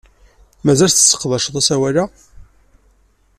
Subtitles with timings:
[0.65, 2.03] Mazal tesseqdac asawal-a?